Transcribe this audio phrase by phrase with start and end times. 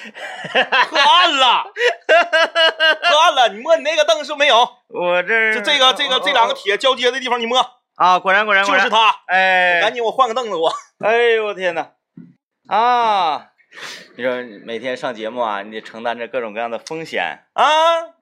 [0.88, 1.64] 破案了，
[3.08, 3.48] 破案了！
[3.52, 4.56] 你摸你那个凳是不是没有？
[4.88, 7.58] 我这就这个这个这两个铁交接的地方，你摸，
[7.96, 9.14] 啊，果然果然果然，就是它。
[9.26, 10.72] 哎，赶紧我换个凳子，我。
[11.04, 11.88] 哎呦我天呐，
[12.68, 13.46] 啊！
[14.16, 17.38] 你说每天上节目啊，你得承担着各种各样的风险。
[17.52, 17.64] 啊，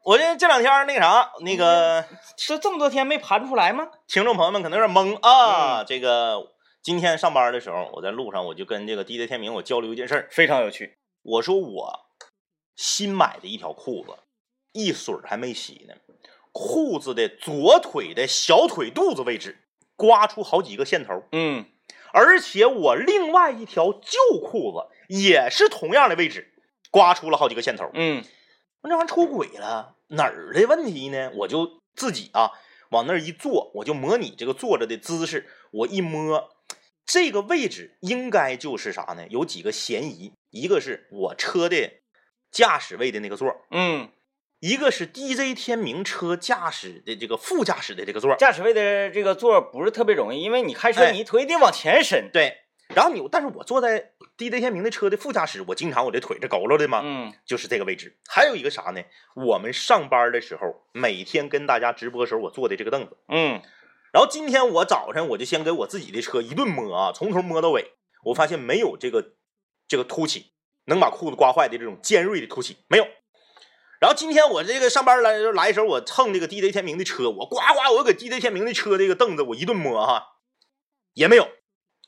[0.05, 2.05] 我这这两天那个啥，那个
[2.37, 3.89] 这这么多天没盘出来吗？
[4.07, 5.83] 听众朋友们可能有点懵啊。
[5.85, 6.39] 这个
[6.83, 10.98] 今天上班的时候，我在路上我就跟这个 DJ 天明我交流一件事儿，非常有趣。
[11.23, 12.01] 我说我
[12.77, 14.15] 新买的一条裤子，
[14.73, 15.95] 一水儿还没洗呢，
[16.53, 19.65] 裤子的左腿的小腿肚子位置
[19.97, 21.67] 刮出好几个线头，嗯，
[22.13, 26.55] 而且我另外一条旧裤子也是同样的位置
[26.91, 27.91] 刮出了好几个线头。
[27.95, 28.25] 嗯，
[28.83, 31.33] 我这玩意儿出轨了，哪儿的问题呢？
[31.35, 32.53] 我就自己啊
[32.91, 36.49] 往那儿一坐，我就模拟这个坐着的姿势，我一摸，
[37.09, 39.27] 这个位置应该就是啥呢？
[39.31, 41.91] 有几个嫌疑，一个是我车的
[42.53, 44.11] 驾驶位的那个座儿，嗯，
[44.61, 52.31] 一个是 DJ 天明车驾驶的这个副驾驶的这个座儿，驾驶位的这个座儿不是特别容易，因为你开车哎你腿得往前伸。
[52.31, 52.59] 对。
[52.95, 58.17] 然后你，但是我坐在 DJ 天明的车的副驾驶，我经常我这腿这佝偻的嘛，嗯就是这个位置。
[58.27, 59.03] 还有一个啥呢？
[59.35, 63.17] 我们上班的时候，每天跟大家直播时候我坐的这个凳子。
[63.29, 63.61] 嗯
[64.13, 67.93] 然后今天我早晨我就先给我自己的车一顿摸啊，从头摸到尾，
[68.25, 69.35] 我发现没有这个
[69.87, 70.53] 这个凸起
[70.87, 73.07] 能把裤子刮坏的这种尖锐的凸起没有。
[74.01, 80.25] 然后今天我这个上班来来的时候，我蹭这个 DJ 天明的车，我呱呱我给 DJ 天明的车这个凳子我一顿摸哈，
[81.15, 81.49] 也没有。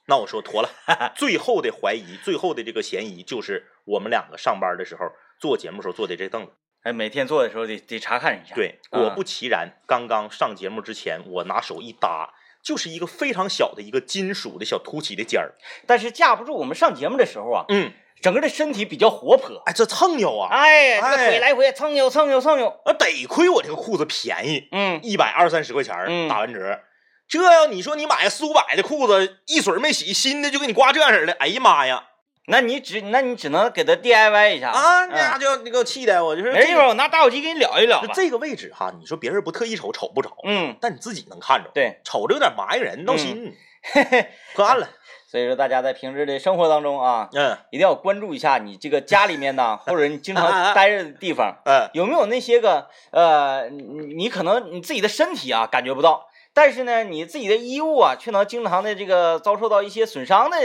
[0.06, 0.70] 那我说妥了，
[1.16, 5.02] 最后的怀疑，最后的这个嫌疑就是我们两个上班的时候
[5.40, 6.52] 做节目时候坐的这凳子。
[6.82, 15.54] 哎，每天做的时候得得查看一下。，对，啊果不其然，刚刚上节目之前，我拿手一搭，就是一个非常小的一个金属的小凸起的尖儿。
[15.86, 19.62] 但是架不住我们上节目的时候啊，嗯，整个的身体比较活泼。
[19.66, 20.48] 哎，这蹭悠啊！
[20.50, 22.68] 哎，这腿来回蹭悠蹭悠蹭悠。
[22.84, 26.80] 啊，得亏我这个裤子便宜，嗯，一百二三十块钱打完折。
[27.28, 32.06] 这要你说你买四五百的裤子，一水儿没洗，新的就给你刮这样式的，哎呀妈呀！
[32.46, 38.12] 那你只那你只能给他 DIY 一下啊，那就那个气的，我就是没一会儿我拿打火机给你燎一燎吧。
[38.14, 44.30] 这个位置哈，你说别人不特意瞅瞅不着，嗯，但你自己能看着，对，瞅着有点麻烦人，闹心， 嘿嘿。
[44.54, 44.88] 破案了。
[45.30, 60.56] 所以说大家在平时的生活当中啊，嗯一定要关注一下你这个家里面呢，或者你经常待着的地方，嗯，有没有那些个呃，你你可能你自己的身体啊感觉不到，但是呢，你自己的衣物啊却能经常的这个遭受到一些损伤的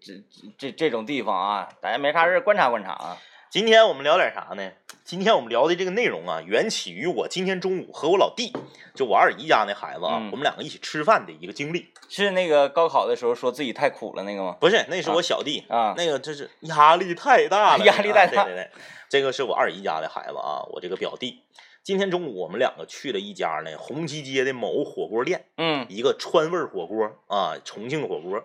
[0.00, 0.22] 这
[0.58, 3.16] 这这种地方啊，大家没啥事儿观察观察啊。
[3.50, 4.70] 今天我们聊点啥呢？
[5.04, 8.52] 今天我们聊的这个内容啊，缘起于我今天中午和我老弟，
[8.94, 11.92] 就我二姨家那孩子啊，嗯我们两个一起吃饭的一个经历。
[12.08, 14.56] 是那个高考的时候说自己太苦了那个吗？
[14.60, 18.70] 不是，那是我小弟，啊那个就是压力太大了， 压力太大啊对对对，
[19.08, 21.42] 这个是我二姨家的孩子啊，我这个表弟。
[21.90, 28.44] 今天中午我们两个去了一家呢红旗街的某火锅店，嗯一个川味火锅啊，重庆火锅，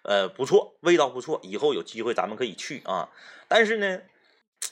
[0.00, 3.10] 呃，不错，味道不错，以后有机会咱们可以去啊。
[3.48, 4.00] 但是呢，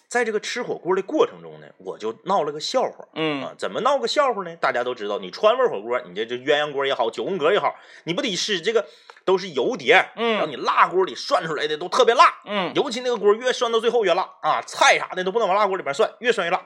[0.07, 3.55] 在这个吃火锅的过程中呢，我就闹了个笑话啊嗯。
[3.59, 4.57] 怎么闹个笑话呢？
[4.57, 8.87] 大家都知道，你川味火锅，你这这鸳鸯锅也好，九宫格也好，你不得是这个
[9.27, 16.65] 都是油碟，然后嗯你辣锅里涮出来的都特别辣，嗯尤其那个锅越涮到最后越辣啊，菜啥的都不能往辣锅里边涮，越涮越辣。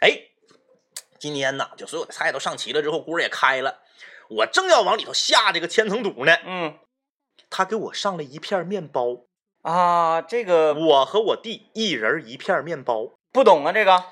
[0.00, 0.20] 哎，
[1.24, 3.78] 今天呢，就所有的菜都上齐了之后，锅也开了，
[4.28, 6.74] 我正要往里头下这个千层肚呢，嗯
[7.48, 9.20] 他给我上了一片面包，
[9.62, 13.12] 啊，这个我和我弟一人一片面包。
[13.32, 14.04] 不懂啊，这个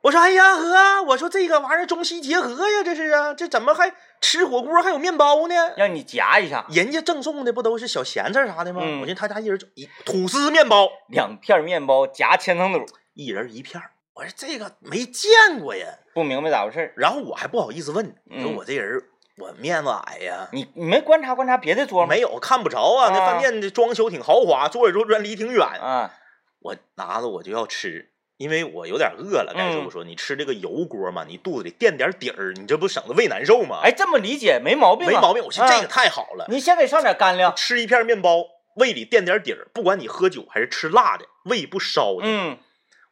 [0.00, 5.54] 我说哎呀呵，我说这个玩意儿中西结合呀，这是啊，这怎么还吃火锅还有面包呢？
[5.76, 8.80] 让你夹一下，人家赠送的不都是小咸菜啥的吗？
[8.82, 13.90] 嗯我寻思他家一人一吐司面包，两片面包夹千层肚，一人一片儿。
[14.14, 15.30] 我说这个没见
[15.60, 15.86] 过呀。
[16.14, 19.02] 不明白咋回事儿然后我还不好意思问，你说嗯我这人
[19.36, 22.08] 我面子矮呀，你你没观察观察别的桌吗？
[22.08, 23.10] 没有看不着啊。
[23.12, 25.66] 那啊饭店的装修挺豪华，坐着坐着离挺远。
[25.66, 26.12] 啊，
[26.60, 29.52] 我拿着我就要吃，因为我有点饿了。
[29.52, 33.80] 该说嗯不说，你吃这个油锅嘛，你肚子里垫点底儿，你这不省得胃难受吗？
[33.82, 35.44] 哎，这么理解没毛病、啊，没毛病。
[35.44, 37.52] 我说这个啊太好了，你先给上点干粮。
[37.56, 38.44] 吃一片面包，
[38.76, 42.22] 胃里垫点底儿，不管你喝酒还是吃辣的，胃不烧的。
[42.22, 42.56] 嗯，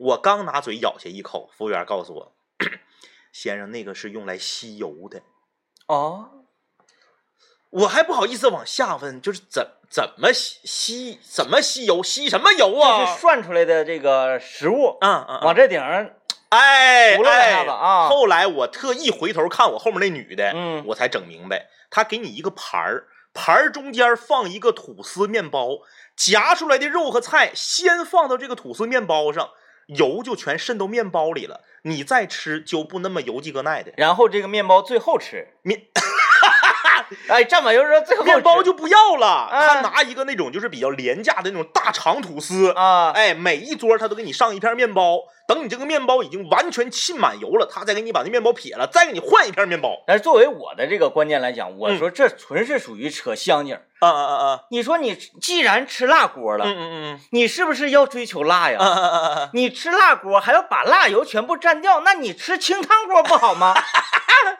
[0.02, 2.32] 我刚拿嘴咬下一口，服务员告诉我，
[3.32, 5.22] 先生那个是用来吸油的。
[5.86, 6.30] 哦，
[7.70, 13.06] 我还不好意思往下问，就是怎怎么吸吸怎么吸油，吸什么油这啊？
[13.06, 16.10] 是涮出来的这个食物，嗯嗯，往这顶上，
[16.48, 25.78] 哎涂了两哎下子啊后来我特意回头看我后面那女的，嗯我才整明白，她给你一个盘儿，盘儿中间放一个吐司面包，
[26.16, 29.50] 夹出来的肉和菜先放到这个吐司面包上，
[29.96, 31.60] 油就全渗到面包里了。
[31.84, 33.92] 你再吃就不那么油叽个耐的。
[33.96, 35.88] 然后这个面包最后吃，面
[37.28, 50.02] 哎，蘸满油之后最后面包就不要了，啊他拿一个那种就是比较廉价的那种大长吐司，啊，哎，每一桌他都给你上一片面包，等你这个面包已经完全浸满油了，他再给你把那面包撇了，再给你换一片面包。
[50.06, 53.82] 但是作为我的这个观念来讲，我嗯说这纯是属于扯香劲儿。
[54.06, 54.60] 啊啊啊啊！
[54.70, 56.82] 你说你既然吃辣锅了，嗯嗯
[57.14, 58.78] 嗯你是不是要追求辣呀？
[58.80, 59.50] 啊啊啊啊！
[59.54, 63.74] 你吃辣锅还要把辣油全部蘸掉，那你吃清汤锅不好吗？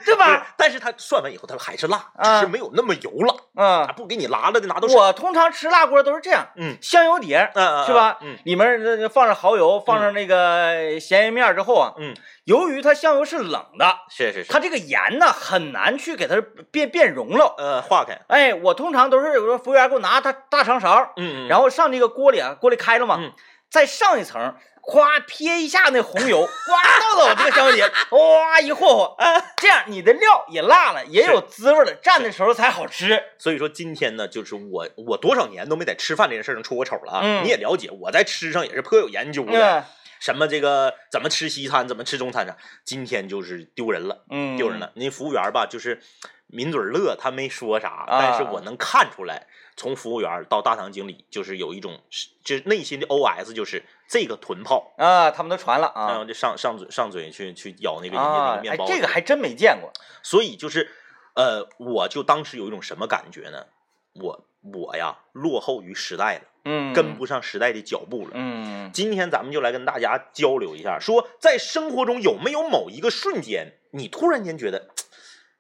[0.05, 4.97] 对吧？，但是他涮完以后，他还是辣，啊只是没有那么油了，嗯他，不给你拉了的拿到手。
[4.97, 8.19] 我通常吃辣锅都是这样，嗯香油碟嗯嗯，是吧？
[8.23, 17.55] 嗯里面呃放上蚝油，放上那个咸鱼面之后啊，嗯，由于它香油是冷的，是是是，它这个盐呢很难去给它变变融了。
[17.59, 23.33] 呃化开，哎，我通常都是有个服务员给我拿大大长勺，嗯嗯，然后上这个锅里啊，锅里开了嘛，嗯。
[23.71, 29.17] 再上一层，夸撇一下那红油， 呱倒到我这个香油碟，哇一和和，
[29.57, 33.19] 这样你的料也辣了，也有滋味了，蘸的时候才好吃。
[33.39, 37.45] 所以说今天呢，就是我我多少年都没在吃饭这件事上出过丑了啊，嗯。
[37.45, 39.85] 你也了解，我在吃上也是颇有研究的，嗯
[40.23, 44.25] 什么这个怎么吃西餐，怎么吃中餐啥，今天就是丢人了。
[44.31, 44.93] 嗯，丢人了。
[44.95, 46.01] 那服务员吧，就是
[46.47, 51.99] 抿嘴乐，他没说啥，啊但是我能看出来，从服务员到大堂经理，就是有一种，
[52.45, 59.93] 就是内心的 OS，就是这个臀炮，啊，他们都传了啊然后就上上嘴上嘴去去咬那个人家那啊个，面包，，哎这个还真没见过。
[60.23, 60.89] 所以就是，
[61.35, 63.67] 呃，我就当时有一种什么感觉呢？
[64.15, 68.33] 我我呀，落后于时代了，嗯，跟不上时代的脚步了。
[68.35, 74.91] 嗯今天咱们就来跟大家交流一下，说在生活中有没有某一个瞬间，你突然间觉得，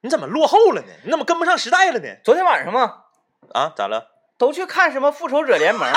[0.02, 0.88] 你怎么落后了呢？
[1.04, 2.08] 你怎么跟不上时代了呢？
[2.22, 3.04] 昨天晚上嘛，
[3.52, 4.10] 啊，咋了？
[4.38, 5.88] 都去看什么《复仇者联盟》，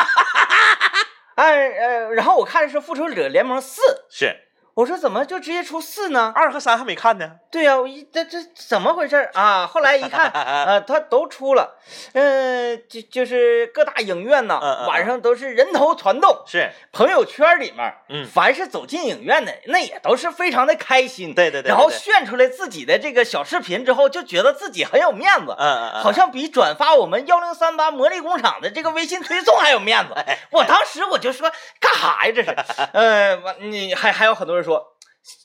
[1.36, 4.36] 哎呃，然后我看的是《复仇者联盟四》，是
[4.76, 6.34] 我说怎么就直接出四呢？
[6.36, 7.32] 二和三还没看呢。
[7.50, 9.66] 对呀、我一这这怎么回事啊？
[9.66, 11.78] 后来一看， 呃，他都出了，
[12.12, 30.14] 嗯、就就是各大影院呐，嗯嗯嗯晚上都是人头攒动，是，朋友圈里面，嗯凡是走进影院的，那也都是非常的开心，对对对对然后炫出来自己的这个小视频之后，就觉得自己很有面子，嗯嗯嗯，好像比转发我们幺零三八魔力工厂的这个微信推送还有面子。
[30.16, 31.50] 哎我当时我就说
[31.80, 32.54] 干啥呀这是？
[32.92, 34.98] 呃，完你还还有很多人说，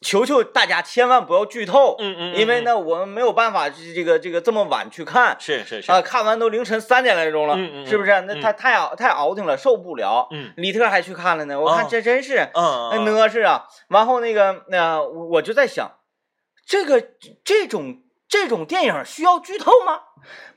[0.02, 5.36] 求求大家千万不要剧透，嗯嗯嗯因为呢我们没有办法这这个这个这么晚去看。
[5.38, 8.20] 是是是，啊，看完都凌晨三点来钟了，嗯嗯嗯是不是？
[8.22, 10.26] 那太太熬太熬挺了，受不了。
[10.32, 13.66] 嗯李特还去看了呢，我看哦这真是，嗯嗯那呢是啊。
[13.88, 15.90] 完后那个那、我我就在想，
[16.66, 17.00] 这个
[17.44, 20.00] 这种这种电影需要剧透吗？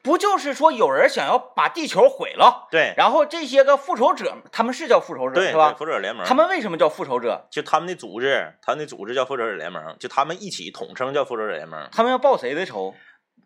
[0.01, 5.74] 不就是说有人想要把地球毁了，对然后这些个复仇者，他们是叫复仇者对，是吧？
[5.77, 7.48] 复仇者联盟，他们为什么叫复仇者？
[7.51, 11.88] 就他们的组织，他们的组织叫复仇者联盟，就他们一起统称叫复仇者联盟。
[11.92, 12.94] 他们要报谁的仇？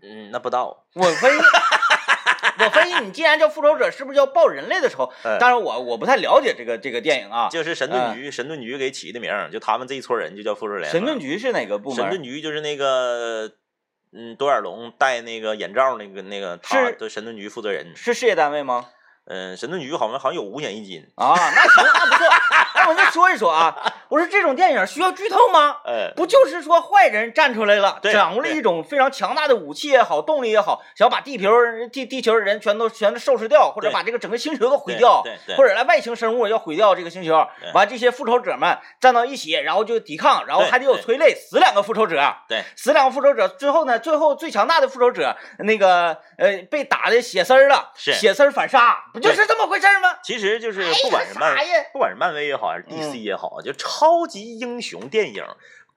[0.02, 1.44] 嗯，那不知道，我分析，
[2.64, 5.12] 我分析，你既然叫复仇者，是不是要报人类的仇？
[5.26, 7.50] 嗯当然我我不太了解这个这个电影啊。
[7.50, 10.92] 就是神盾局，神盾局给起的名，就他们这一撮人就叫复仇者联盟。
[10.92, 11.98] 神盾局是哪个部门？
[11.98, 13.50] 神盾局就是那个，
[14.14, 17.94] 嗯，多眼龙戴那个眼罩那个那个，他是的神盾局负责人。
[17.96, 18.88] 是事业单位吗？
[19.26, 21.06] 嗯，神盾局好像好像有五险一金。
[21.16, 22.28] 啊，那行，那不错。
[22.76, 23.76] 那我再说一说啊，
[24.10, 25.78] 我说这种电影需要剧透吗？
[25.86, 31.52] 呃，不就是说坏人站出来了，掌握了一种非常强大的武器也好，动力也好，想要把地球
[31.92, 35.24] 地地球人全都全都收拾掉，或者把这个整个星球都毁掉，
[35.56, 50.18] 或者来外星生物要毁掉这个星球对，完这些复仇者们站到一起，然后就抵抗，然后还得有催泪，死两个复仇者，对，死两个复仇者最后呢，最后最强大的复仇者那个呃被打的血丝儿了，是血丝儿反杀，不就是这么回事吗？
[50.24, 51.56] 其实就是不管是漫
[51.94, 52.98] 不管是漫威也好，还是嗯。
[52.98, 53.97] DC 也好，就超
[54.28, 55.44] 级英雄电影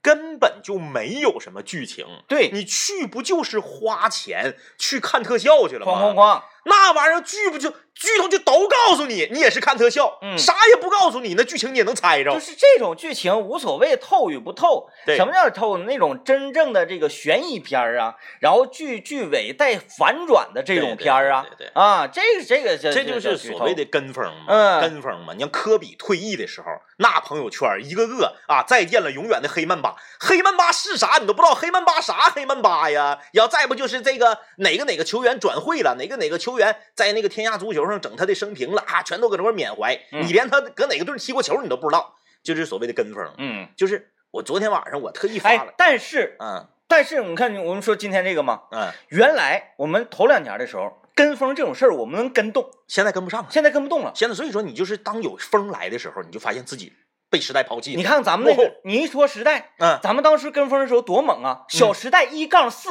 [0.02, 2.06] 根本就没有什么剧情。
[2.26, 5.92] 对，你去不就是花钱去看特效去了吗？
[5.92, 12.32] 哐哐哐，那玩意儿剧不就剧头就都告诉你，你也是看特效，嗯啥也不告诉你，那剧情你也能猜着。
[12.32, 15.78] 就是这种剧情无所谓透与不透，对什么叫透？
[15.78, 25.32] 那种真正的这个悬疑片儿啊，然后剧剧尾带反转的这种片儿啊对对对对啊，这个这个这这就是所谓的跟风嘛，嗯跟风嘛。
[25.34, 26.66] 你像科比退役的时候，
[26.98, 33.18] 那朋友圈一个个啊，再见了永远的黑曼巴，黑曼巴是啥你都不知道，黑曼巴啥黑曼巴呀？
[33.32, 43.32] 要再不就是这个哪个哪个球员转会了，哪个哪个球员在那个天下足球上整他的生平了啊，全都搁这块缅怀，嗯你连他搁哪个队踢过球你都不知道，就是所谓的跟风。
[43.38, 53.48] 嗯，就是我昨天晚上我特意发哎了，，但是嗯但是你看，我们说今天这个嘛，嗯原来我们头两年的时候跟风这种事儿，我们能跟动，现在跟不上了。
[53.50, 54.10] 现在跟不动了。
[54.14, 56.92] 现在所以说，你就是当有风来的时候，你就发现自己
[57.28, 57.96] 被时代抛弃了。
[57.96, 61.64] 你看咱们那落个，你一说时代，嗯，咱们当时跟风的时候多猛啊！
[61.68, 62.90] 小时代一杠四，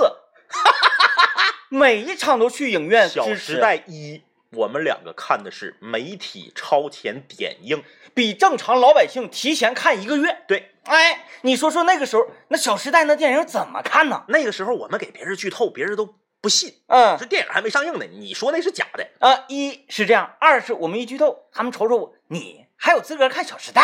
[1.69, 4.21] 每一场都去影院小，时代一，
[4.51, 7.83] 我们两个看的是媒体超前点映。
[8.13, 10.43] 比正常老百姓提前看一个月。
[10.47, 14.25] 对，哎，你说说那个时候，那小时代那电影怎么看呢？
[14.27, 19.07] 那个时候我们给别人剧透，别人都不信，嗯这电影还没上映呢，你说那是假的。
[19.19, 23.83] 啊，一是这样，二是我们一剧透，他们瞅瞅我，你还有资格看《小时代》？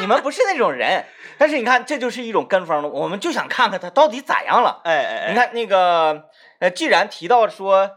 [0.00, 1.04] 你们不是那种人。
[1.36, 4.80] 但是你看，这就是一种跟风的，我们就想看看他到底咋样了。
[4.84, 6.28] 哎哎哎，你看那个，
[6.60, 7.90] 呃，既然提到说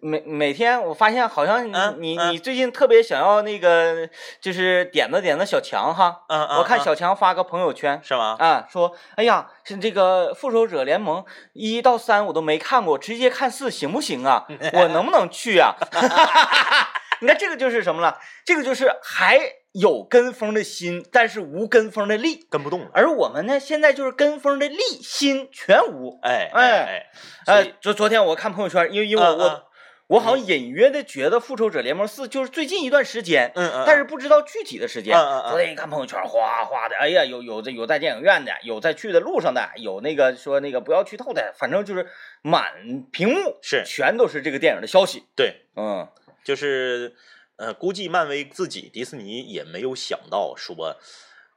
[0.00, 4.08] 每每天，我发现好像你、嗯你嗯你最近特别想要那个，
[4.40, 6.20] 就是点子点子小强哈。
[6.28, 8.36] 嗯嗯，嗯我看小强发个朋友圈是吗？
[8.38, 14.46] 啊，说哎呀，是这个复仇者联盟一到三我都没看过，直接看四行不行啊？
[14.72, 15.74] 我能不能去啊？
[17.20, 18.20] 你看这个就是什么了？
[18.44, 19.40] 这个就是还
[19.74, 22.46] 有跟风的心，但是无跟风的力。
[22.48, 22.90] 跟不动了。
[22.94, 26.20] 而我们呢，现在就是跟风的力心全无。
[26.22, 27.06] 哎哎
[27.46, 29.62] 哎，昨昨天我看朋友圈，因为因为我、我
[30.06, 35.16] 我好像隐约的觉得《复仇者联盟四》就是最近一段时间，嗯嗯，但是不知道具体的时间。
[35.16, 42.06] 嗯嗯嗯昨天一看朋友圈，哗哗的，哎呀，有有这有在电影院的，有在去的路上的，有那个说那个不要剧透的，反正就是
[42.42, 42.64] 满
[43.10, 45.24] 屏幕是全都是这个电影的消息。
[45.34, 46.06] 对，嗯，
[46.44, 47.14] 就是
[47.56, 50.96] 呃，估计漫威自己迪士尼也没有想到说，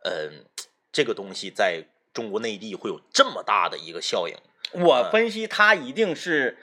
[0.04, 0.46] 嗯、
[0.92, 4.36] 这个东西在中国内地会有这么大的一个效应。
[4.74, 6.58] 我分析它一定是，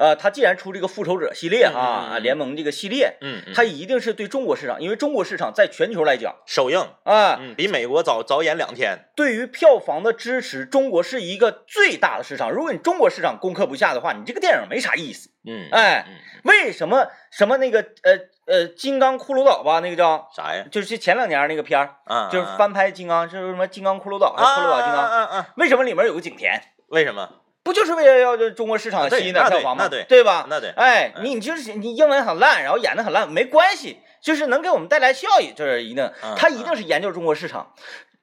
[0.00, 9.10] 呃，他既然出这个复仇者系列嗯嗯嗯啊，嗯联盟这个系列，嗯，他一定是对中国市场，因为中国市场在全球来讲首映，啊，嗯，比美国早早演两天。
[9.14, 12.50] 对于票房的支持，中国是一个最大的市场。
[12.50, 15.28] 如果你中国市场攻克不下的话，你这个电影没啥意思。
[15.46, 16.14] 嗯，哎，嗯，
[16.44, 20.64] 为什么什么那个呃呃金刚骷髅岛吧，那个叫啥呀？
[20.70, 25.10] 就是前两年那个片儿，啊，就是翻拍金刚，就是什么金刚骷髅岛还啊是骷髅岛金啊刚？
[25.10, 25.48] 啊啊！
[25.56, 26.58] 为什么里面有个景甜？
[26.88, 27.28] 为什么？
[27.62, 29.88] 不就是为了要这中国市场吸引点票房吗？
[29.88, 30.46] 对吧？
[30.48, 36.04] 那对哎，嗯你你就是你英文很烂，然后演的很烂，没关系，就是能给我们带来效益，就是一定。
[36.22, 37.74] 嗯他一定是研究中国市场，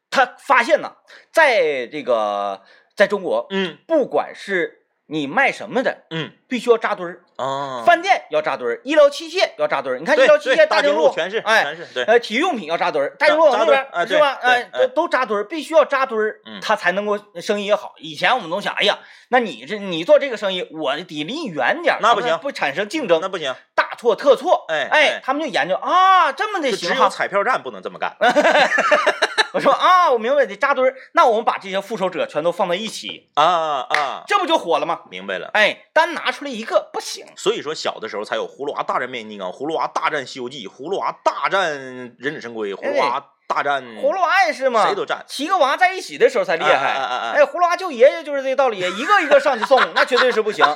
[0.09, 0.91] 他发现呢，
[1.31, 2.61] 在这个
[2.95, 9.99] 在中国，嗯不管是你卖什么的，嗯必须要扎堆儿，啊，饭店要扎堆儿，医疗器械要扎堆儿。
[9.99, 12.03] 你看医疗器械大械京路全是，哎，全是对。
[12.05, 14.35] 呃，体育用品要扎堆儿，大经路往那边是吧？
[14.41, 17.95] 对哎，哎都都扎堆儿，必须要扎堆儿嗯，他才能够生意也好。
[17.97, 18.97] 以前我们都想，哎呀，
[19.29, 24.65] 那你这你做这个生意，我得离你远点儿，那不行不产生竞争那，不行，大错特错。
[24.69, 26.95] 哎哎，他们就研究啊，这么的行哈。
[26.95, 28.15] 只有彩票站不能这么干。
[29.57, 30.95] 我说啊，我明白，得扎堆儿。
[31.13, 35.01] 那我们把这些复仇者全都放在一起，啊啊，这不就火了吗？
[35.09, 35.49] 明白了。
[35.53, 37.25] 哎，单拿出来一个不行。
[37.35, 41.71] 所以说小的时候才有葫芦娃大战变形金刚、葫芦娃大战西游记、葫芦娃大战
[42.19, 45.25] 忍者神龟、葫芦娃大战葫芦娃也是嘛，谁都占。
[45.27, 46.93] 七个娃在一起的时候才厉害。
[47.33, 50.63] 哎，葫芦娃救爷爷就是这个道理，一个一个上去送，那绝对是不行。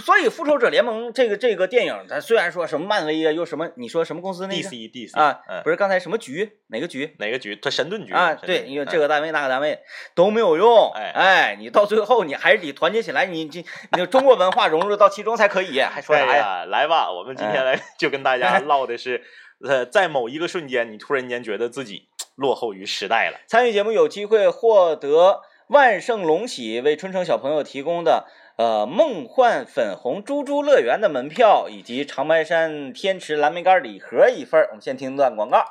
[0.00, 7.54] 所以《复仇者联盟》这个这个电影，它虽然说什么漫威啊，又什么，你说什么公司那个 DC DC 啊，嗯，不是刚才什么局哪个局哪个局？
[7.56, 8.34] 它神盾局啊？
[8.34, 9.78] 对，因为这嗯个单位那个单位
[10.14, 10.90] 都没有用。
[10.94, 13.64] 哎哎，你到最后你还是得团结起来，你这
[13.96, 16.64] 你中国文化融入到其中才可以，还说啥呀？
[16.64, 19.22] 来吧，我们今天来就跟大家 唠的是，
[19.66, 23.38] 呃，在某一个瞬间，你突然间觉得自己落后于时代了。
[23.46, 28.26] 参与节目有机会获得万盛龙喜为春城小朋友提供的
[28.62, 34.64] 呃梦幻粉红猪猪乐园的门票，以及长白山天池蓝莓干礼盒一份。
[34.68, 35.64] 我们先听段广告。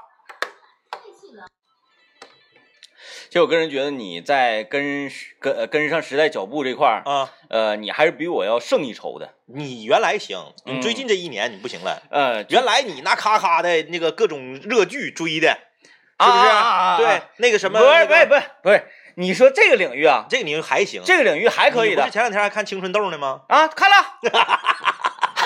[3.30, 9.36] 其实我个人觉得你在跟跟呃跟上时代脚步这块儿，啊，呃，你还是比我要胜一筹的。
[9.46, 12.04] 你原来行，你嗯最近这一年你不行了。
[12.12, 15.48] 呃，原来你那咔咔的那个各种热剧追的，
[16.20, 17.08] 是啊不是？
[17.08, 18.84] 对，那个什么，不是那个不是不是不是，
[19.16, 23.42] 你说这个领域啊，这个领域还行，这个领域还可以的你不是前两天还看《青春痘》呢吗？
[23.50, 23.96] 啊，看了。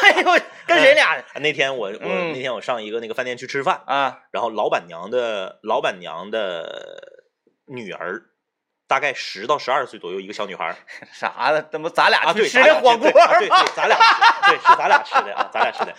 [0.06, 4.20] 哎呦，跟谁俩那天我我嗯那天我上一个那个饭店去吃饭，啊？
[4.32, 7.24] 然后老板娘的老板娘的
[7.66, 8.22] 女儿，
[8.88, 10.76] 大概十到十二岁左右，一个小女孩儿
[11.12, 11.64] 啥的？
[11.72, 13.98] 怎么咱俩去吃的火锅对啊对对，咱俩
[14.44, 15.96] 吃对是咱俩吃的啊，咱俩吃的。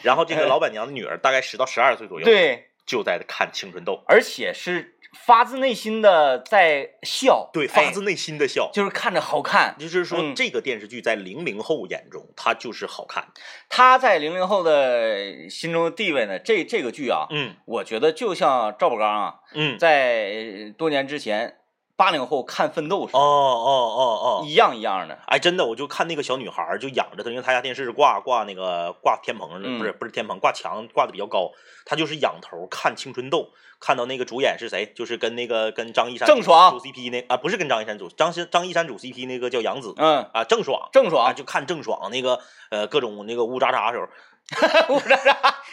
[0.00, 8.70] 然后这个老板娘的女儿大概十到十二岁左右，，对，就在看《青春痘》，而且是发自内心的在笑，对，哎发自内心的笑。
[8.72, 9.76] 就是看着好看。
[9.78, 13.28] 就是说，嗯这个电视剧在零零后眼中，它就是好看。
[13.68, 21.56] 他在零零后的心中的地位呢，这这个剧啊，嗯我觉得就像赵宝刚啊，嗯，在多年之前。
[22.02, 24.02] 八零后看奋斗似哦的，哦哦
[24.42, 25.16] 哦，一样一样的。
[25.26, 31.52] 哎，真的，我就看那个小女孩就仰着她，因为她家电视是挂挂那个挂天棚上的，嗯不是不是天棚，挂墙挂的比较高，
[31.84, 40.80] 她就是仰头看青春痘，看到那个主演是谁，就是跟那个跟张一山组郑爽组 CP 那啊，不是跟张一山组，张是张一山组 CP 那个叫杨紫嗯，啊，郑爽。
[40.82, 42.40] 啊，郑爽，就看郑爽那个
[42.70, 44.08] 呃各种那个乌渣渣的时候，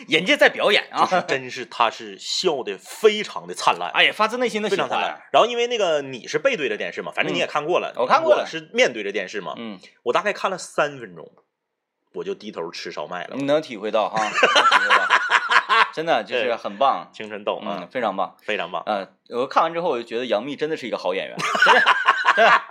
[0.08, 5.22] 人家在表演啊，就 是真是他是笑的非常的灿烂，哎呀，发自内心的喜非常灿烂。。
[5.32, 11.30] 然后因为那个你是背对着电视嘛，反正你也看过了，我看过了是面对着电视嘛，嗯，我大概看了三分钟，
[12.14, 13.36] 我就低头吃烧麦了。
[13.36, 14.20] 你能体会到哈，
[15.94, 18.36] 真的 就是很棒，青春痘嗯，啊，非常棒。
[18.42, 18.82] 非常棒。
[18.86, 21.36] 嗯，我看完之后我就觉得杨幂真的是一个好演员，
[21.66, 21.82] 真的，
[22.36, 22.62] 真的。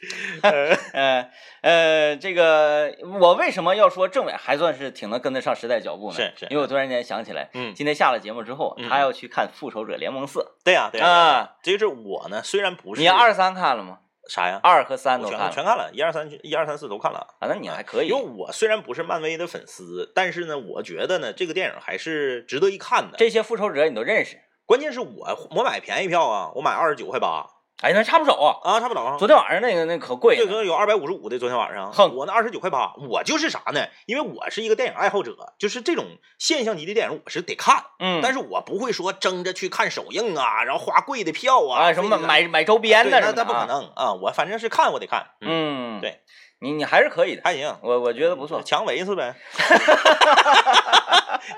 [0.92, 1.30] 呃
[1.62, 6.14] 呃，这个我为什么要说政委还算是挺能跟得上时代脚步呢？
[6.14, 11.50] 是是因为我突然间想起来，嗯今天下了节目之后，嗯他要去看《复仇者联盟四对呀、对呀、啊。
[11.62, 13.98] 这就是我呢，虽然不是你二三看了吗？
[14.28, 17.18] 啥呀，二和三都看了全看了，一二三一二三四都看了。
[17.40, 17.48] 啊？
[17.48, 18.22] 那你还可以因为。
[18.22, 23.16] 我虽然不是漫威的粉丝，但是呢，我觉得呢，这个电影还是值得一看的。
[23.18, 24.38] 这些复仇者你都认识？
[24.66, 27.44] 关键是我我买便宜票啊，我买二十九块八
[27.82, 28.58] 哎，那差不少啊。
[28.62, 29.16] 啊，差不少啊。
[29.18, 30.50] 昨天晚上那个那可贵这了。
[30.50, 33.86] 个有二百五十五的，昨天晚上，哼我那二十九块八，我就是啥呢？
[34.06, 36.04] 因为我是一个电影爱好者，就是这种
[36.38, 43.64] 现象级的电影我是得看，嗯，但是我不会说争着去看首映啊，然后花贵的票啊，啊，什么买买周边的那那不可啊。
[43.66, 44.12] 能啊！
[44.14, 46.20] 我反正是看我得看，嗯，对，
[46.60, 48.62] 你你还是可以的，还行，我我觉得不错。
[48.62, 49.34] 强维是呗。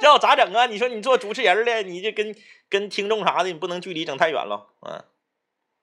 [0.00, 0.66] 这我咋整啊？
[0.66, 2.34] 你说你做主持人的，你这跟
[2.68, 4.68] 跟听众啥的，你不能距离整太远了。
[4.86, 5.02] 嗯，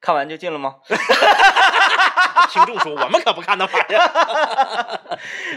[0.02, 0.76] 看完就进了吗？
[2.50, 5.00] 听众说我们可不看那玩意儿。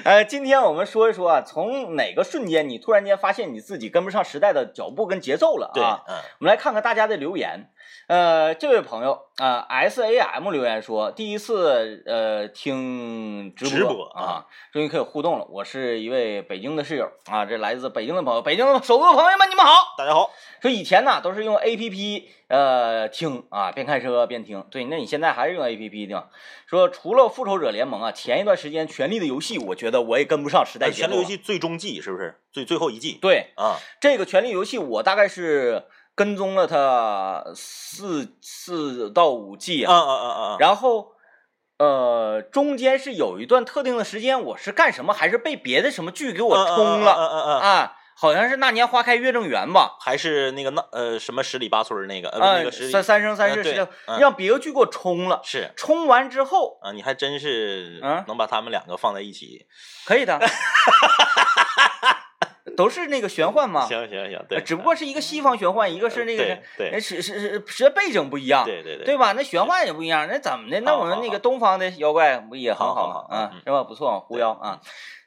[0.04, 6.02] 呃， 今天我们说一说啊，从哪个瞬间你突然间发现你自己跟不上时代的脚步跟节奏了对，啊？
[6.06, 7.70] 嗯，我们来看看大家的留言。
[8.12, 15.46] 呃，这位朋友啊、s A M 留言说，第一次呃听直播直播啊，终于可以互动了。
[15.48, 19.94] 我是一位北京的室友啊，这来自北京的朋友，北京的首都的朋友们，你们好。
[19.96, 24.62] 大家好，说以前呢都是用 A P P 呃听啊，边开车边听。
[24.70, 26.22] 对，那你现在还是用 A P P 听？
[26.66, 31.08] 说除了复仇者联盟啊，前一段时间权力的游戏，我觉得我也跟不上时代哎，节奏。
[31.08, 33.18] 权力游戏最终季是不是最最后一季？
[33.22, 40.56] 对，啊，这个权力游戏我大概是跟踪了他四四到五季啊啊啊啊！
[40.58, 41.12] 然后。
[41.78, 47.96] 呃，中间是有一段特定的时间，我是干什么，还是被别的什么剧给我冲了、啊？
[48.14, 53.88] 好像是那年花开月正圆吧，还是那个那呃什么十里八村那个呃啊，那个十三三生三世
[54.20, 55.40] 让别的剧给我冲了。
[55.42, 59.66] 是冲完之后，啊，你还真是嗯能把他们两个放在一起。
[60.04, 60.38] 可以的，
[62.76, 69.32] 都是那个玄幻嘛，行行行，对，呃只不过是一个西方玄幻，一个是那个对是是是是背景不一样，对对对对吧？
[69.32, 70.80] 那玄幻也不一样，那怎么的？
[70.80, 73.26] 那我们那个东方的妖怪不也很好？
[73.30, 73.82] 啊嗯，是吧？
[73.84, 74.80] 不错，狐妖啊，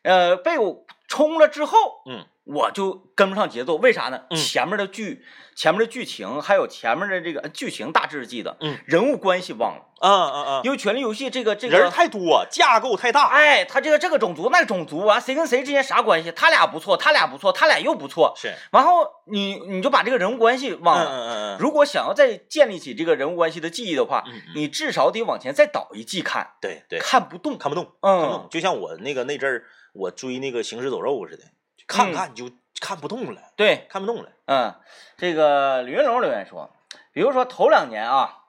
[0.04, 1.78] 呃，被我冲了之后，
[2.08, 4.22] 嗯，我就跟不上节奏，为啥呢？
[4.30, 11.90] 嗯前面的剧，前面的剧情，还有前面的这个呃剧情大致记得，嗯，人物关系忘了，啊啊啊，因为《权力游戏》这个这个。
[11.90, 13.28] 太多，架构太大。
[13.30, 16.32] 哎，他这个这个种族那个种族啊，谁跟谁之间啥关系？
[16.32, 18.34] 他俩不错，他俩不错，他俩又不错。
[18.36, 21.06] 是，然后你你就把这个人物关系忘了。
[21.06, 24.24] 嗯嗯嗯如果想要再建立起这个人物关系的记忆的话，
[24.56, 27.58] 你至少得往前再倒一季看，对对，看不动。
[27.58, 31.44] 看不动，看不动嗯，，就像我那个那阵儿我追那个《行尸走肉》似的，
[31.88, 34.30] 看嗯看你就看不动了，对，看不动了。
[34.46, 34.74] 嗯，
[35.18, 36.70] 这个李云龙留言说，
[37.12, 38.44] 比如说头两年啊，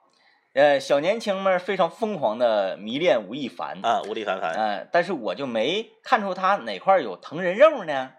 [0.53, 8.11] 呃，小年轻们非常疯狂的迷恋吴亦凡，啊，吴亦凡凡，嗯、但是我就没看出他哪块有疼人肉呢。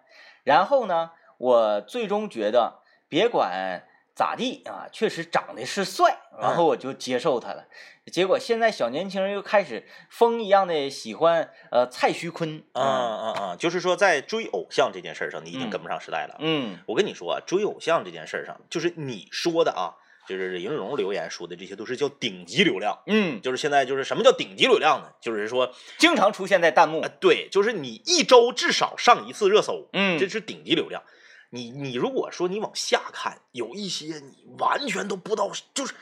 [0.44, 7.66] 然后呢，我最终觉得，别管咋地啊，确实长得是帅，然后我就接受他了。
[8.10, 13.56] 结果现在小年轻人又开始疯一样的喜欢呃蔡徐坤，啊啊啊！
[13.56, 16.36] 就是说，在追偶像这件事儿上，你已经嗯跟不上时代了。
[16.38, 19.94] 嗯我跟你说啊，追偶像这件事儿上，就是你说的啊，
[20.26, 22.98] 就是林荣留言说的这些都是叫顶级流量。
[23.06, 25.12] 嗯，就是现在就是什么叫顶级流量呢？
[25.20, 31.02] 就是说，经常出现在弹幕呃，，对，就是你一周至少上一次热搜，嗯这是顶级流量。
[31.50, 35.94] 你你如果说你往下看，有一些你完全都不知道，就是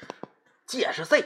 [0.67, 1.25] 这是谁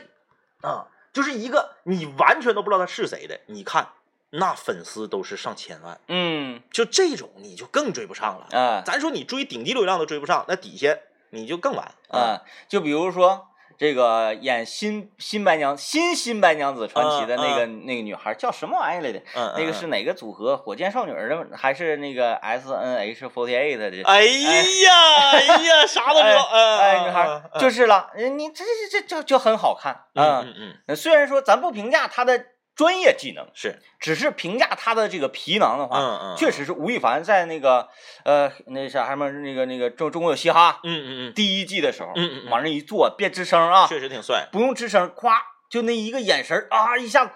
[0.60, 0.86] 啊？
[1.12, 3.88] 就是一个你完全都不知道他是谁的，你看
[4.30, 8.56] 那粉丝都是上千万，嗯就这种你就更追不上了。
[8.56, 10.96] 啊咱说你追顶级流量都追不上，那底下
[11.30, 13.48] 你就更完啊，就比如说
[13.80, 19.18] 这个演新新白娘新新白娘子传奇的那个、那个女孩叫什么玩意来的？
[19.34, 20.54] 嗯，那个是哪个组合？
[20.54, 23.86] 火箭少女的还是那个 S N H forty eight 的？
[24.04, 30.94] 哎呀，哎呀，啥都知道，哎，女孩就是了，你这这这就就很好看，嗯嗯嗯。
[30.94, 32.44] 虽然说咱不评价她的。
[32.80, 37.86] 专业技能是，只是评价他的这个皮囊的话，嗯嗯，确实是吴亦凡在那个
[38.24, 45.34] 呃那啥什么那个那个中中国有嘻哈，嗯嗯嗯，第一季的时候，嗯嗯，往那一坐，别吱声啊，确实挺帅，不用吱声，咵
[45.68, 47.32] 就那一个眼神啊，一下子。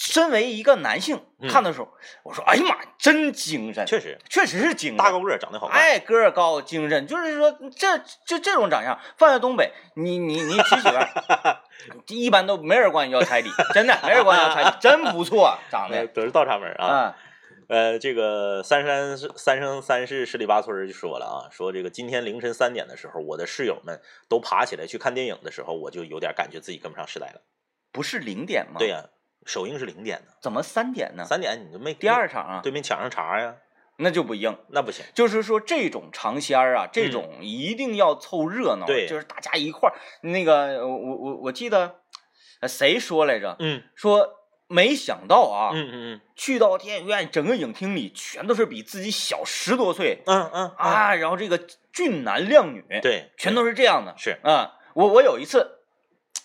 [0.00, 1.88] 身为一个男性看的时候，
[2.22, 3.84] 我说：“哎呀妈，真精神！
[3.84, 7.04] 确实，确实是精神，大高个长得好看，哎，个儿高，精神。
[7.04, 11.60] 就是说，这就这种长相放在东北，你你你娶媳妇儿，
[12.06, 17.16] 一般都没人管你要彩礼， 真的没人管你要彩礼， 真不错，长得都是倒插门啊。
[17.68, 27.42] 呃，这个三山三生三世十里八村就说了啊，说这个今天凌晨三点的时候，我的室友们都爬起来去看电影的时候，我就有点感觉自己跟不上时代了。
[27.90, 28.76] 不是零点吗？
[28.78, 29.04] 对呀。
[29.48, 31.24] 首映是零点的，怎么三点呢？
[31.24, 32.60] 三点你就没第二场啊？
[32.62, 33.56] 对面抢上茬呀？
[33.96, 35.04] 那就不硬，那不行。
[35.14, 39.96] 就是说这种尝鲜儿啊，这种一定要凑热闹，对，就是大家一块儿。
[40.20, 41.96] 那个我我我记得
[42.68, 43.56] 谁说来着？
[43.58, 44.34] 嗯，说
[44.68, 51.58] 没想到啊，嗯嗯嗯，去到电影院，整个影厅里全都是比自己小十多岁，嗯嗯啊，然后这个
[51.90, 54.14] 俊男靓女，对，全都是这样的。
[54.18, 55.77] 是，啊，我我有一次。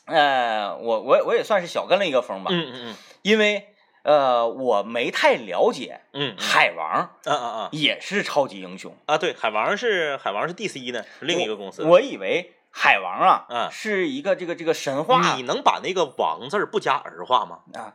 [0.05, 3.67] 呃，我我我也算是小跟了一个风吧，嗯嗯嗯，因为
[4.03, 8.95] 呃我没太了解，嗯，海王，啊啊啊，也是超级英雄。
[9.05, 17.59] 啊，对，海王是海王是 DC 的，另一个公司，我以为海王啊，嗯，是一个这个这个神话，你能把那个王字不加儿化吗？
[17.73, 17.93] 啊，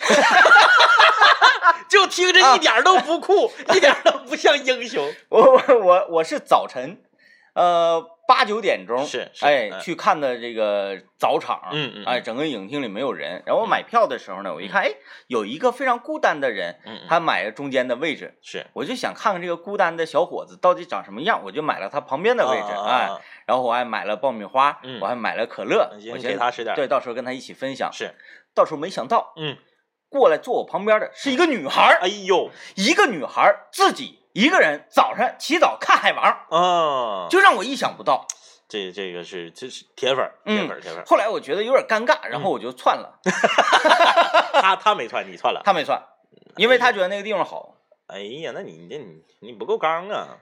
[1.88, 7.02] 就听着一点都不酷，一点都不像英雄，我我我我是早晨。
[7.56, 13.42] 呃，八九点钟是，哎，去看的这个早场，嗯嗯，哎，整个影厅里没有人。
[13.46, 14.92] 然后我买票的时候呢，我一看，哎，
[15.26, 23.08] 有一个非常孤单的人，嗯，他买了中间的位置，是，我就想看看这个孤单的小伙子到底长什么样，我就买了他旁边的位置，哎，
[23.46, 27.90] 然后我还买了爆米花，我还买了可乐，我给他吃点，对，到时候跟他一起分享。
[27.90, 28.14] 是，
[28.54, 29.56] 到时候没想到，嗯，
[30.10, 34.25] 过来坐我旁边的是一个女孩，哎呦，一个女孩自己。
[34.36, 38.26] 一个人早上起早看海王啊，就让我意想不到。
[38.68, 41.02] 这这个是这是铁粉，铁粉，铁粉。
[41.06, 43.18] 后来我觉得有点尴尬，然后我就窜了。
[44.60, 45.62] 他他没窜，你窜了。
[45.64, 46.02] 他没窜，
[46.56, 47.76] 因为他觉得那个地方好。
[48.08, 50.36] 哎呀，那你这你你不够刚啊。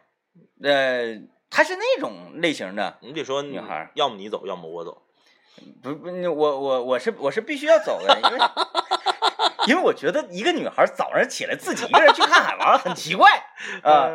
[0.60, 1.14] 呃，
[1.48, 2.98] 他是那种类型的。
[3.00, 5.02] 你得说女孩，要么你走，要么我走。
[5.80, 8.44] 不不，我我我是我是必须要走的，因为。
[9.66, 13.30] 因为我觉得一个女孩早上起来自己一个人去看海王很奇怪
[13.82, 14.10] 啊。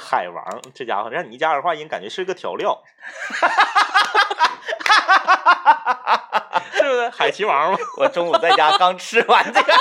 [0.00, 2.82] 海王这家伙让你一加儿化音，感觉是个调料，
[6.72, 7.78] 是不是海奇王吗？
[7.98, 9.72] 我中午在家刚吃完这个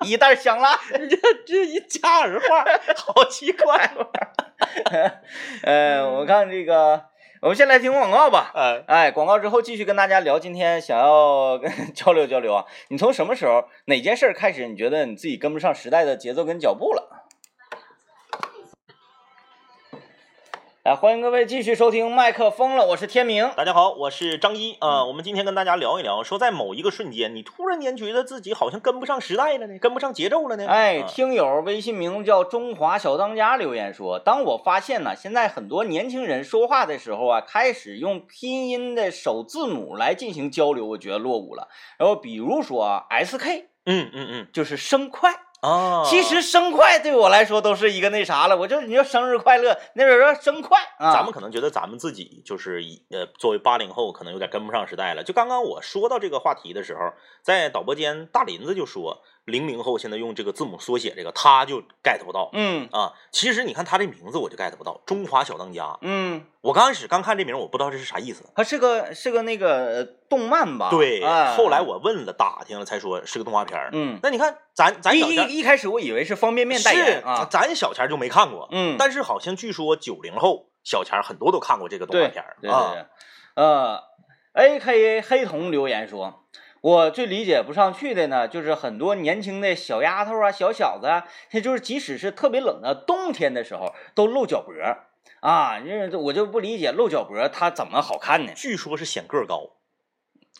[0.00, 2.64] 一袋香辣，这这一加儿化，
[2.96, 3.90] 好奇怪。
[5.62, 7.04] 呃，我看这个。
[7.40, 8.50] 我们先来听广告吧。
[8.52, 10.40] 哎哎，广告之后继续跟大家聊。
[10.40, 17.17] 今天想要跟 交流交流啊，你从什么时候哪件事开始，你觉得你自己跟不上时代的节奏跟脚步了？
[20.84, 23.50] 来，欢迎各位继续收听麦克风了，我是天明。
[23.56, 25.04] 大家好，我是张一啊。
[25.04, 30.66] 我们今天跟大家聊一聊，说在某一个瞬间，你突然间觉得自己好像跟不上时代了呢，跟不上节奏了呢。
[30.68, 41.68] 哎，听友微信名叫中华小当家留言说，当我发现呢，现在很多年轻人说话的时候啊，开始用拼音的首字母来进行交流，我觉得落伍了。
[41.98, 45.34] 然后比如说啊，SK，嗯嗯嗯，就是生快。
[45.60, 51.12] 啊，其实生快对我来说都是一个那啥了，我就你说生日快乐，那边说生快啊。
[51.12, 55.24] 咱们可能觉得咱们自己就是一呃，作为八零后，可能有点跟不上时代了。
[55.24, 62.48] 就刚刚我说到这个话题的时候，在导播间，大林子就说，零零后现在用这个字母缩写，这个他就 get 不到。
[62.52, 65.98] 嗯啊，其实你看他这名字，我就 get 不到，中华小当家。
[66.02, 68.44] 嗯，我刚开始刚看这名，我不知道这是啥意思。
[68.54, 70.90] 它是个是个那个动漫吧？
[70.90, 73.90] 对，哎、后来我问了打听了，才说是个动画片儿。
[73.92, 78.68] 嗯，那你看咱咱一一一开始我以为是方便面代言啊，咱小前就没看过。
[78.70, 82.56] 嗯，但是好像据说九零后小前很多都看过这个动画片儿。
[82.60, 83.06] 对对对，
[83.54, 84.02] 呃
[84.52, 86.44] ，A K A 黑瞳留言说，
[86.80, 94.72] 我最理解不上去的呢，就是很多年轻的小丫头啊、小小子啊，他就是即使是特别冷的冬天的时候，都露脚脖
[95.40, 98.52] 啊，因为我就不理解露脚脖它怎么好看呢？
[98.54, 99.70] 据说是显个高。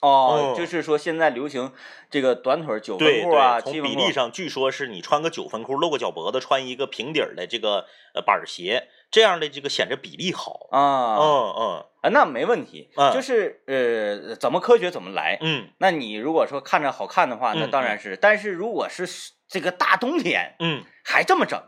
[0.01, 1.73] 哦，就是说现在流行
[2.09, 10.69] 这个短腿九分裤啊，从比例上，据说是你穿个九分裤露个脚脖子，穿一个平底儿的这个呃板鞋，这样的这个显着比例好。
[10.71, 11.85] 啊，嗯嗯。
[12.03, 13.13] 啊，那没问题，嗯。
[13.13, 15.39] 就是呃，怎么科学怎么来。
[15.41, 15.69] 嗯。
[15.79, 19.07] 那你如果说看着好看的话，那嗯当然是，但是如果是
[19.49, 20.83] 这个大冬天嗯。
[21.05, 21.61] 还这么整，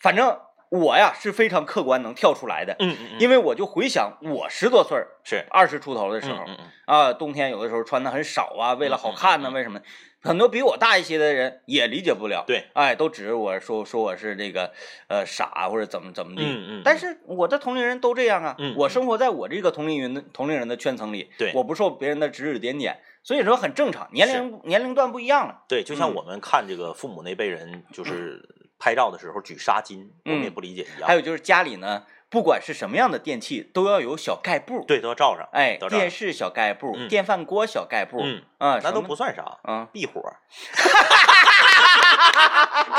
[0.00, 5.44] 反正我呀是非常客观能跳出来的，嗯嗯嗯，因为我就回想我十多岁儿、是。
[5.50, 6.44] 二十出头的时候
[6.86, 9.80] 啊，冬天有的时候穿的很少啊，为了好看呢，为什么？
[10.22, 14.72] 很多比我大一些的人也理解不了，对，哎，都指着我说说我是这个
[15.08, 25.62] 呃傻或者怎么怎么的，嗯嗯，但是我的同龄人都这样啊，嗯我生活在我这个同龄人的同龄人的圈层里，对我不受别人的指指点点，所以说很正常，年龄年龄段不一样了。
[25.68, 26.14] 对，就像嗯。
[26.14, 28.46] 我们看这个父母那辈人，就是
[28.78, 31.06] 拍照的时候举纱巾，我们也嗯不理解一样。
[31.06, 35.48] 还有就是家里呢，不管是什么样的电器，都要有小盖布，，对，都要罩上。
[35.52, 40.22] 哎，电视小盖布，嗯电饭锅小盖布，嗯啊，那都不算啥，嗯，避火，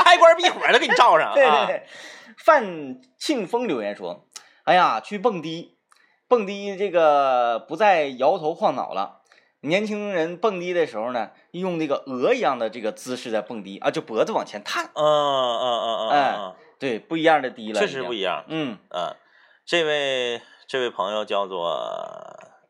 [0.04, 1.30] 开关避火的给你罩上。
[1.30, 1.82] 啊对对对，
[2.36, 4.26] 范庆峰留言说
[4.64, 5.78] ：“哎呀，去蹦迪，
[6.28, 9.20] 蹦迪这个不再摇头晃脑了。
[9.64, 18.44] 年轻人蹦迪的时候呢，用那个鹅一样的这个姿势在蹦迪啊，就脖子往前探，嗯嗯嗯嗯哎嗯对，不一样的迪嗯，了，确实不一一样。
[18.48, 19.14] 嗯嗯，
[19.64, 21.68] 这位这位朋友叫做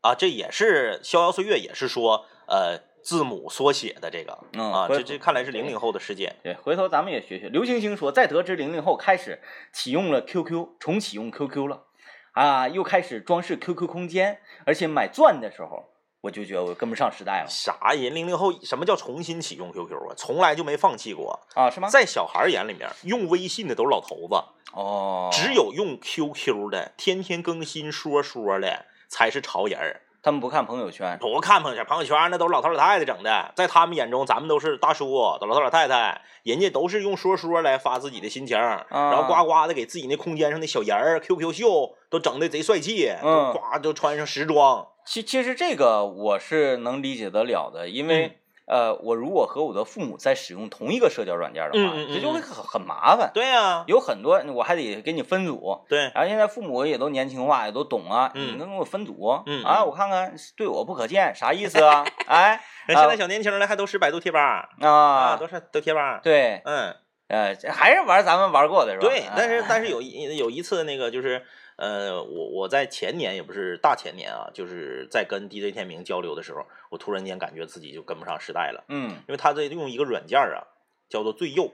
[0.03, 6.37] 啊，这也是逍遥岁月，也是说呃字母缩写的这个啊，嗯啊这这看来是零零后的事件。
[6.43, 7.49] 对，回头咱们也学学。
[7.49, 9.41] 刘星星说，在得知零零后开始
[9.73, 11.85] 启用了 QQ，重启用 QQ 了，
[12.33, 15.92] 啊，又开始装饰 QQ 空间，而且买钻的时候，
[16.23, 18.53] 我就觉得我跟不上时代了啥人零零后？
[18.63, 20.15] 什么叫重新启用 QQ 啊？
[20.17, 21.41] 从来就没放弃过。
[21.55, 21.89] 啊，是吗？
[21.89, 24.37] 在小孩儿眼里面，用微信的都是老头子，
[24.73, 30.03] 哦，只有用 QQ 的，天天更新说说的才是潮人儿。
[30.23, 48.35] 他们不看朋友圈，不看朋友圈，朋友圈那都是老头老太太整的，在他们眼中，咱们都是大叔、老头老太太，人家都是用说说来发自己的心情，啊然后呱呱的给自己那空间上的小人儿、QQ 秀都整的贼帅气，嗯都呱都穿上时装，其其实这个我是能理解得了的，因为、嗯
[48.65, 53.31] 呃，我如果和我的父母在使用同一个社交软件的话，嗯嗯嗯这就会很很麻烦。
[53.35, 59.43] 对呀、有很多我还得给你分组，对，然后现在父母也都年轻化，也都懂啊，嗯你能给我分组？
[59.47, 62.05] 嗯啊，嗯我看看对我不可见啥意思啊？
[62.27, 66.95] 哎人现在小年轻的还都使百度贴吧啊，啊，都是都贴吧，对，嗯，
[67.29, 69.09] 呃，还是玩咱们玩过的是吧？
[69.09, 71.45] 对，但是哎但是有一有一次那个就是。
[71.77, 78.85] 呃，我我在前年也不是大前年啊，就是在跟 DJ 天明交流的时候，我突然间感觉自己就跟不上时代了。
[78.89, 80.63] 嗯，因为他这用一个软件儿啊，
[81.09, 81.73] 叫做最右，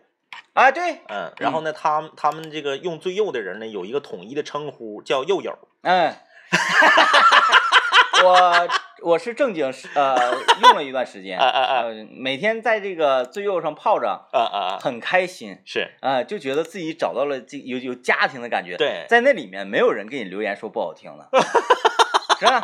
[0.55, 6.15] 啊对，嗯，然后呢，他他们这个用最右的人呢，有一个统一的称呼叫右友，嗯，
[8.25, 8.69] 我
[9.03, 10.17] 我是正经是呃
[10.63, 18.77] 用了一段时间， 啊啊啊呃，每天在这个最右上泡着，啊啊啊，很开心是啊、就觉得自己找到了这有有家庭的感觉。
[18.77, 21.29] 对在那里面没有人给你留言说不好听的，
[22.41, 22.61] 是吧？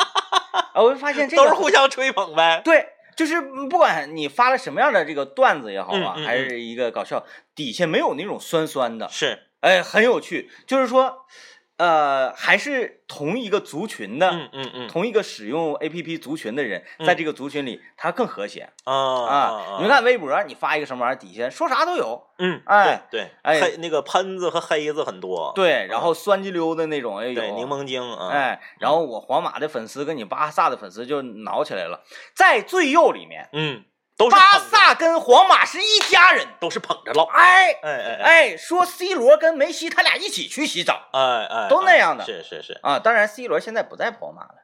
[0.72, 10.50] 啊，我就发现这个都是互相吹捧呗，对，就是嗯不管你发了什么样的这个段子也好啊，嗯嗯嗯还是一个搞笑，底下没有那种酸酸的，是，哎，很有趣。
[10.66, 11.26] 就是说，
[11.76, 17.06] 呃，还是同一个族群的，嗯嗯嗯，同一个使用 APP 族群的人，嗯。
[17.06, 19.78] 在这个族群里，他更和谐啊啊。
[19.80, 32.04] 你，看微博，你发一个什么玩意儿，底下说啥都有，嗯，哎对对，哎黑那个喷子和黑子很多，对，然后酸鸡溜的那种也有，对，柠檬精啊，哎，然后我皇马的粉丝跟你巴萨的粉丝就挠起来了，
[32.36, 33.84] 在最右里面，嗯，
[34.16, 36.46] 都是巴，萨跟皇马是一家人。
[36.60, 42.98] 都是捧着唠，哎哎哎哎哎，说 C 罗跟梅西他俩一起去洗澡哎哎，都那样的是是是，啊！
[42.98, 44.54] 当然，C 罗现在不在皇马了。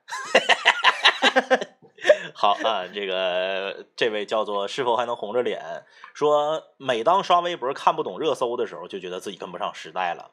[2.33, 5.85] 好啊，这个这位叫做是否还能红着脸
[6.15, 10.31] 说，每当刷微博看不懂热搜的时候，就觉得自己跟不上时代了。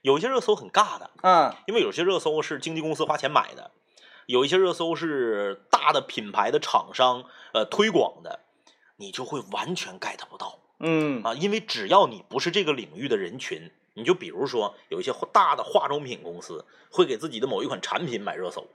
[0.00, 3.72] 有一些热搜很尬的，嗯因为有些热搜是经纪公司花钱买的，
[4.24, 8.40] 有一些热搜是大的品牌的厂商呃推广的，
[9.00, 11.22] 你就会完全 get 不到嗯。
[11.24, 18.66] 啊，因为只要你不是这个领域的人群，你就比如说有一些大的化妆品公司会给自己的某一款产品买热搜，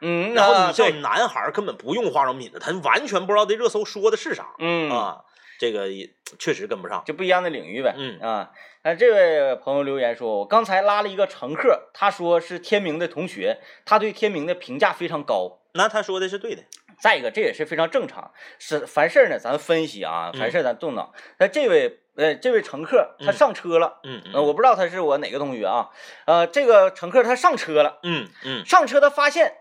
[0.00, 5.24] 嗯，然后你叫啊对男孩儿根本不用化妆品的，他完全不知道这热搜说的是啥、嗯啊，
[5.58, 7.02] 这个也确实跟不上。
[7.04, 7.94] 就不一样的领域呗。
[7.96, 8.50] 嗯啊，
[8.84, 15.60] 那这位朋友留言说，我刚才拉了一个乘客，他说是天明的同学，他对天明的评价非常高。
[15.72, 16.62] 那他说的是对的，
[16.98, 21.12] 再一个，这也是非常正常，是凡事呢，咱分析啊，凡事咱动脑。
[21.38, 25.90] 那这位呃，这位乘客他嗯上车了，嗯呃，我不知道他是我哪个同学啊，
[26.26, 29.54] 呃，这个乘客他上车了，嗯嗯上车他发现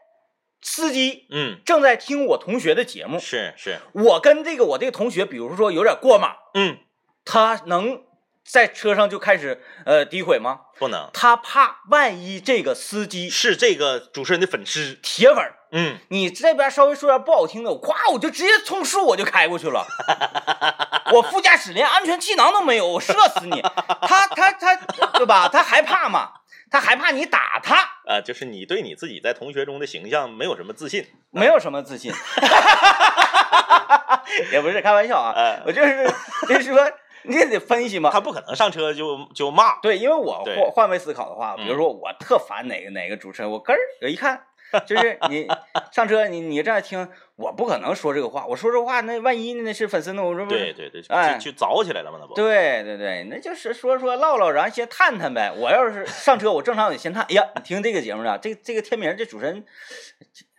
[0.61, 6.77] 司机嗯，正在听我同学的节目，是是，我跟这个我这个同学，比如说有点过码，嗯
[7.23, 8.01] 他能
[8.45, 10.61] 在车上就开始呃诋毁吗？
[10.79, 14.97] 不能他怕万一这个司机是这个主持人的粉丝。
[15.01, 19.85] 铁粉，嗯，你这边稍微说点不好听的，我咵我就直接冲树我就开过去了，
[21.13, 23.61] 我副驾驶连安全气囊都没有，我射死你！
[23.61, 24.75] 他他他，
[25.17, 25.49] 对吧？
[25.49, 26.31] 他害怕嘛？
[26.69, 27.75] 他害怕你打他，
[28.05, 31.05] 啊，就是你对你自己在同学中的形象没有什么自信。
[31.31, 32.11] 没有什么自信，
[34.51, 36.07] 也不是开玩笑啊，哎我就是
[36.47, 36.91] 就是说
[37.23, 38.09] 你也得分析嘛。
[38.11, 39.79] 他不可能上车就就骂。
[39.81, 44.41] 对，因为我换换位思考的话，比如嗯说我特烦哪个哪个主持人，我根儿我一看，
[44.85, 45.47] 就是你
[45.91, 50.59] 上车你你这样听，我不可能说这个话，我说这话那万一那是粉丝呢，我说不是。
[50.59, 52.33] 对对对，哎就就凿起来了嘛，那不。
[52.33, 55.51] 对对对，那就是说说唠唠，然后先探探呗。
[55.51, 57.23] 我要是上车，我正常得先探。
[57.23, 59.63] 哎呀，你听这个节目呢，这这个天明这主持人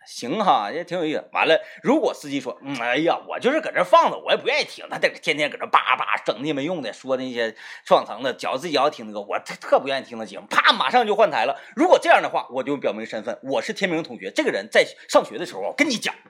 [0.09, 1.23] 行哈，也挺有意思。
[1.31, 11.55] 完了，如果司机说，嗯，哎呀，我就是搁这放着，我也不愿意听，他这天天搁这叭叭整那没用的，说那些撞层的，觉得自己要听的歌，我特特不愿意听的节目，啪，马上就换台了。
[11.75, 14.31] 如果这样的话，我就表明身份，我是天明同学。
[14.31, 16.15] 这个人在上学的时候，我跟你讲，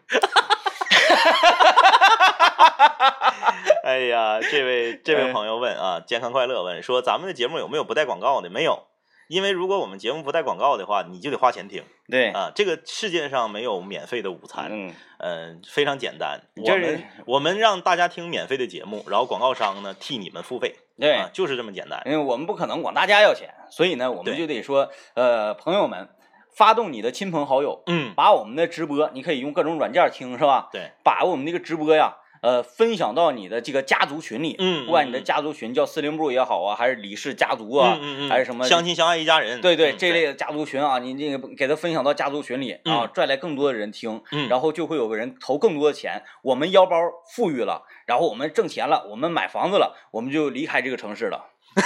[3.85, 8.49] 哎呀，这位这位朋友问啊，健康快乐问说，咱们的节目有没有不带广告的？
[8.49, 8.88] 没有，
[9.29, 12.51] 因为如果我们节目不带广告的话，你就得花钱听对，啊。
[12.55, 16.41] 这个世界上没有免费的午餐，嗯，呃、非常简单。
[16.55, 21.13] 我们我们让大家听免费的节目，然后广告商呢替你们付费，对。
[21.13, 22.01] 啊，就是这么简单。
[22.07, 26.09] 因为我们不可能管大家要钱，所以呢，我们就得说，呃，朋友们，
[26.55, 30.69] 发动你的亲朋好友，嗯，把我们的直播，你可以用各种软件听，是吧？
[30.71, 39.61] 对，把我们那个直播呀，呃，分享到你的这个家族群里，嗯不管你的家族群叫司令部也好啊，还是李氏家族啊，嗯嗯嗯，还是什么相亲相爱一家人？
[39.61, 44.47] 对对，嗯这类的家族群啊，你这个给他分享到家族群里啊，拽来更多的人听，嗯。
[44.47, 46.97] 然后就会有个人投更多的钱，我们腰包
[47.35, 51.45] 富裕了，然后我们挣钱了，我们买房子了，我们就离开这个城市了。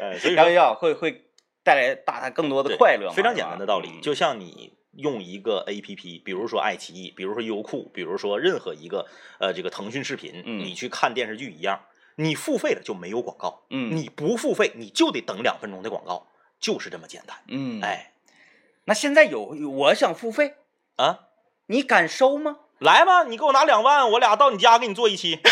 [0.00, 1.24] 哎，所以开玩说笑会会
[1.64, 4.00] 带来大家更多的对快乐嘛，非常简单的道理，嗯。
[4.00, 9.06] 就像你用一个 A P P，比如说爱奇艺，比如说优酷，比如说任何一个
[9.38, 11.80] 呃这个腾讯视频，嗯你去看电视剧一样，
[12.16, 16.26] 你付费了就没有广告，嗯你不付费你就得等两分钟的广告，
[16.58, 17.36] 就是这么简单。
[17.46, 18.12] 嗯，，哎
[18.84, 20.54] 那现在有我想付费，
[20.96, 21.20] 啊，
[21.66, 22.56] 你敢收吗？
[22.78, 25.38] 来吧，你给我拿两万，我俩到你家给你做一期。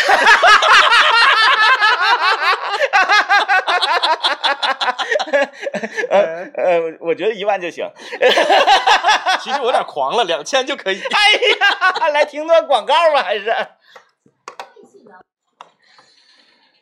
[6.09, 7.85] 呃呃，我觉得一万就行。
[9.47, 10.99] 其实我有点狂了，两千就可以。
[10.99, 11.31] 哎
[12.01, 13.55] 呀，来听段广告吧，还是。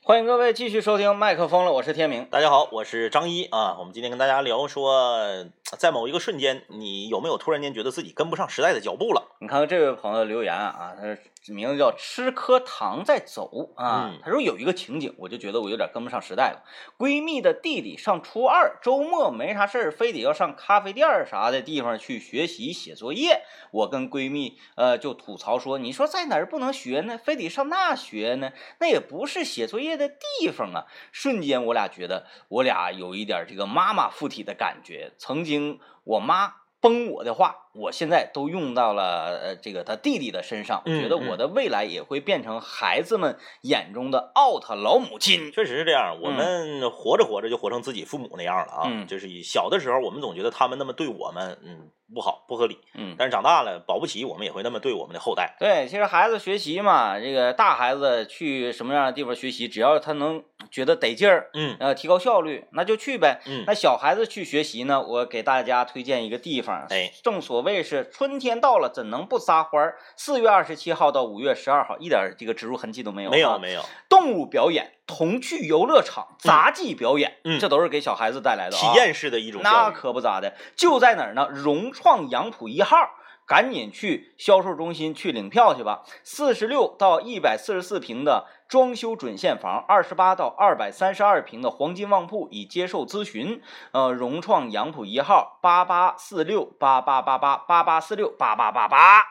[0.01, 2.25] 欢迎各位继续收听麦克风了，我是天明。
[2.25, 3.75] 大家好，我是张一啊。
[3.78, 5.45] 我们今天跟大家聊说，
[5.78, 9.36] 在某一个瞬间，你有没有突然间觉得自己跟不上时代的脚步了？
[9.39, 11.04] 你看看这位朋友留言啊，他
[11.53, 14.12] 名字叫吃颗糖再走啊。
[14.12, 16.63] 嗯他说有一个情景，我就觉得我有点跟不上时代了。
[16.97, 23.43] 闺蜜的弟弟上初二，周末没啥事儿，非得要上咖啡店儿啥的地方去学习写作业。
[23.71, 27.17] 我跟闺蜜呃就吐槽说，你说在哪儿不能学呢？
[27.17, 28.51] 非得上那学呢？
[28.79, 30.86] 那也不是写作业的地方啊！
[31.12, 35.13] 瞬间我俩觉得我俩有一点这个妈妈附体的感觉。
[35.17, 40.81] 曾经我妈崩我的话，我现在都用到了呃这个他弟弟的身上。
[40.85, 45.51] 我觉得嗯我的未来也会变成孩子们眼中的 out 老母亲。
[45.51, 48.83] 确实是这样，我们活着活着就活成自己父母那样了啊。
[48.85, 52.77] 嗯就是以小的时候，我们总觉得他们那么对我们，嗯，不好不合理。
[52.95, 55.55] 嗯，但是长大了，保不齐我们也会那么对我们的后代。
[55.59, 63.41] 对，其实孩子学习嘛，这个大孩子去什么样的地方学习，只要他能觉得得劲儿，嗯呃，提高效率，那就去呗。
[63.45, 69.97] 嗯那小孩子去学习呢，我给大家推荐一个地方，哎，正所谓是春天到了，怎能不撒欢儿？
[70.15, 79.91] 四月二十七号到五月十二号，一点儿这个植入痕迹都没有、啊，没有没有，动物表演、童趣游乐场、杂技表演，嗯这都是给小孩子带来的、啊、体验式的一种那。
[79.91, 81.49] 可不咋的，就在哪儿呢？
[81.51, 82.97] 融创杨浦一号，
[83.45, 86.04] 赶紧去销售中心去领票去吧。
[86.23, 93.62] 四十六到一百四十四平的装修准现房，二十八到二百三十二平的黄金旺铺已接受咨询。
[93.91, 99.23] 呃，融创杨浦一号八八四六八八八八八八四六八八八八。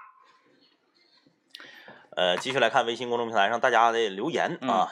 [2.16, 4.88] 呃，继续来看微信公众平台上大家的留言嗯啊。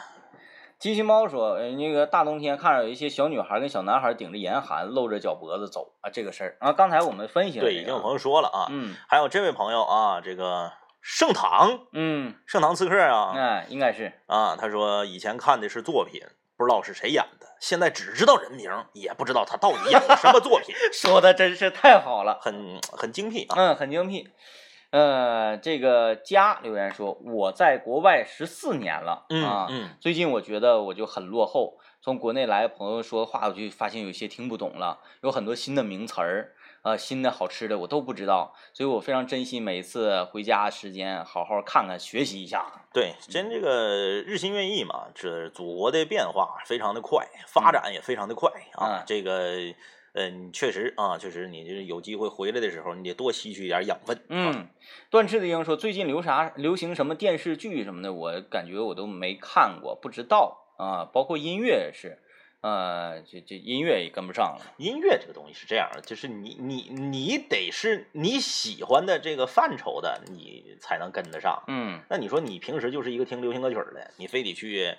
[0.81, 8.66] 机器猫说：“呃，那个大冬天看着有一些小女孩跟小男孩顶着严寒，露着脚脖子走啊，这个事儿啊，刚才我们分析了、对，已经有朋友说了啊。
[8.68, 16.22] 嗯还有这位朋友啊，这个盛唐，嗯，盛唐刺客啊，嗯，应该是啊，他说以前看的是作品，
[16.57, 23.55] 不知道是谁演的，现在只知道人名，也不知道他到底演的什么作品， 说的真是太好了。”很很精辟啊。
[23.59, 24.30] 嗯，很精辟。
[24.90, 36.53] 呃，这个家留言说，我在国外十四年了嗯啊，嗯，最近我觉得我就很落后，从国内来的朋友说话，我就发现有些听不懂了，有很多新的名词儿，
[36.83, 42.66] 呃，新的好吃的我都不知道，所以我非常珍惜每一次回家时间，好好看看学习一下。
[42.93, 48.99] 对，真这个日新月异嘛，这祖国的变化非常的快，发展也非常的快啊。
[48.99, 49.72] 嗯这个，
[50.14, 54.16] 嗯，确实啊，确实你就是有机会回来的时候，你得多吸取一点养分。
[54.16, 54.68] 啊，嗯，
[55.09, 62.18] 断翅的鹰说最近流啥流行什么电视剧什么的，我感觉我都没看过，不知道啊，包括音乐也是，
[62.62, 64.74] 呃，这这音乐也跟不上了。
[64.78, 71.62] 音乐这个东西是这样的，就是你你你得是你喜欢的这个范畴的，你才能跟得上。
[71.66, 74.96] 嗯那你说你平时就是一个听流行歌曲的，你非得去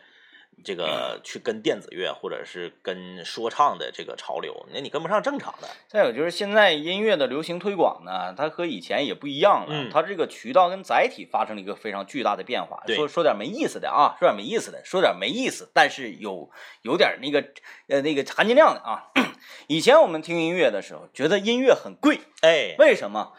[0.64, 5.68] 这个去跟电子乐或者是跟说唱的这个潮流，那你跟不上正常的。
[5.88, 12.84] 再有就是现在音乐的流行推广呢，它和以前也不一样了，嗯它这个渠道跟载体发生了一个非常巨大的变化。
[12.88, 16.49] 说说点没意思的啊，说点没意思的，说点没意思，但是有
[16.82, 17.43] 有点那个
[17.88, 19.12] 呃那个含金量的啊。
[19.68, 23.34] 以前我们听音乐的时候，觉得音乐很贵，哎，为什么？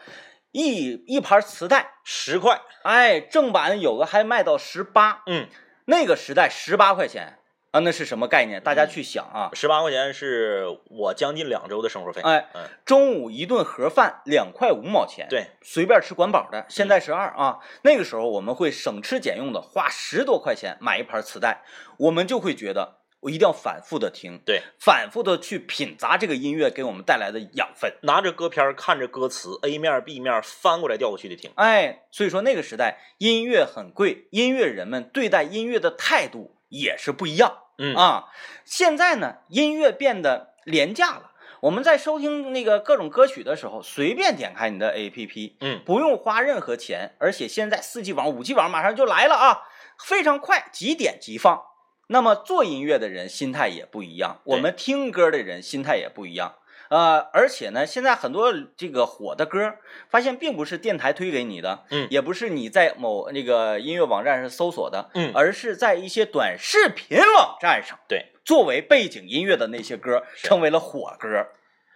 [0.51, 5.49] 一一盘磁带，十块，哎，正版有的还卖到十八，嗯，
[5.85, 7.37] 那个时代十八块钱
[7.71, 8.61] 啊，那是什么概念？
[8.63, 9.49] 大家去想啊。
[9.53, 12.21] 十八块钱是我将近两周的生活费。
[12.21, 16.65] 哎，嗯，中午一顿盒饭两块五毛钱，对，随便吃管饱的。
[16.69, 21.63] 现在是二啊，那个时候我们会省吃俭用的花十多块钱买一盘磁带，
[21.97, 27.91] 我们就会觉得我一定要反复的听，对，反复的去品杂这个音乐给我们带来的养分。
[28.03, 31.51] 拿着歌片儿看着歌词，A 面 B 面翻过来调过去的听。
[31.55, 37.63] 哎，所以说那个时代音乐很贵，音乐人们对待音乐的态度也是不一样。
[37.79, 38.25] 嗯啊，
[38.63, 41.31] 现在呢，音乐变得廉价了。
[41.61, 49.63] 我们在收听那个各种歌曲的时候，随便点开你的 APP，嗯不用花任何钱，而且现在四 G 网、五 G 网马上就来了啊，
[49.97, 51.59] 非常快，即点即放。
[52.07, 56.55] 那么做音乐的人心态也不一样，我们听歌的人心态也不一样。
[56.87, 59.73] 呃，而且呢，现在很多这个火的歌，
[60.07, 71.47] 发现并不是电台推给你的，嗯也不是你在某那个音乐网站上搜索的，嗯而是在一些短视频网站上，对，作为背景音乐的那些歌是成为了火歌。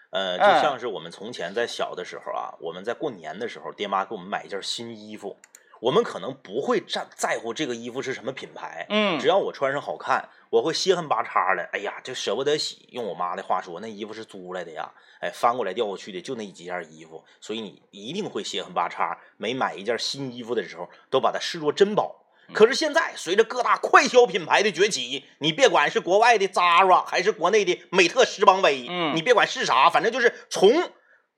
[0.09, 5.37] 呃，就哎像是我们从前在小的时候啊，我们在过年的时候，爹妈给我们买一件新衣服，
[5.79, 11.63] 我们可能不会在在乎这个衣服是什么品牌，嗯只要我穿上好看，我会稀罕巴叉的。
[11.71, 12.87] 哎呀，就舍不得洗。
[12.91, 19.17] 用我妈的话说，那衣服是租来的呀，哎，翻过来调过去的就那几件衣服，所以你一定会稀罕巴叉。
[19.37, 22.15] 每买一件新衣服的时候，都把它视作珍宝。
[22.51, 30.71] 可是现在，随着各大快消品牌的崛起，你别管是国外的 Zara 还是国内的美特斯邦威，嗯你别管是啥，反正就是从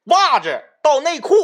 [0.05, 1.35] 袜子到内裤，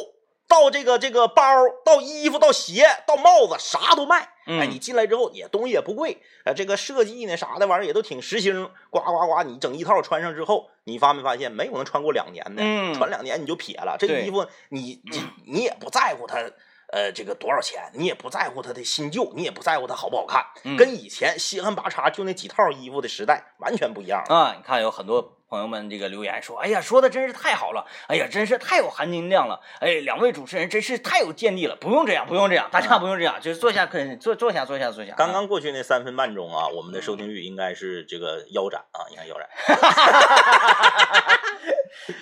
[0.47, 1.43] 到这个这个包，
[1.83, 4.29] 到衣服，到鞋，到帽子，啥都卖。
[4.49, 13.97] 嗯哎，你进来之后也东西也不贵，呃，这个设计呢啥的玩意儿也都挺时兴，呱呱呱，你整一套穿上之后，你发没发现没有能穿过两年的，嗯穿两年你就撇了。
[13.99, 16.37] 这对衣服你你 你也不在乎它，
[16.93, 24.33] 呃，这个多少钱，你也不在乎它的新旧，你也不在乎它好不好看，嗯跟以前稀罕八叉就那几套衣服的时代完全不一样了。
[24.33, 35.13] 啊，你看有很多朋友们这个留言说，哎呀，说的真是太好了，哎呀，真是太有含金量了，哎，两位主持人真是太有见地了，不用这样，不用这样，大家不用这样，就是坐下，可以坐坐下，坐下，坐下。
[35.15, 39.47] 刚刚过去那三分半钟啊，我们的收听率应该是这个腰斩啊，应该腰斩。